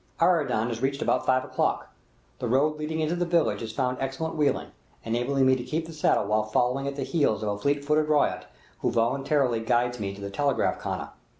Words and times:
Aradan 0.19 0.71
is 0.71 0.81
reached 0.81 1.03
about 1.03 1.27
five 1.27 1.43
o'clock; 1.45 1.91
the 2.39 2.47
road 2.47 2.77
leading 2.79 3.01
into 3.01 3.13
the 3.15 3.23
village 3.23 3.61
is 3.61 3.71
found 3.71 3.97
excellent 3.99 4.33
wheeling, 4.33 4.71
enabling 5.03 5.45
me 5.45 5.55
to 5.55 5.63
keep 5.63 5.85
the 5.85 5.93
saddle 5.93 6.25
while 6.25 6.41
following 6.41 6.87
at 6.87 6.95
the 6.95 7.03
heels 7.03 7.43
of 7.43 7.49
a 7.49 7.59
fleet 7.59 7.85
footed 7.85 8.07
ryot, 8.07 8.45
who 8.79 8.89
voluntarily 8.89 9.59
guides 9.59 9.99
me 9.99 10.11
to 10.15 10.19
the 10.21 10.31
telegraph 10.31 10.79
khana. 10.79 11.11